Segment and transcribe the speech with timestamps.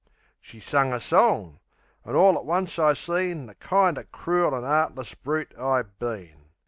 [0.39, 1.59] She sung a song;
[2.05, 6.45] an' orl at once I seen The kind o' crool an' 'eartless broot I been.